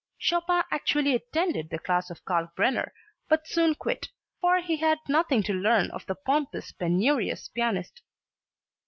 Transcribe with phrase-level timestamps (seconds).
[0.17, 2.91] Chopin actually attended the class of Kalkbrenner
[3.29, 8.01] but soon quit, for he had nothing to learn of the pompous, penurious pianist.